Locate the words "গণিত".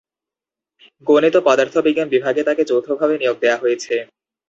1.07-1.35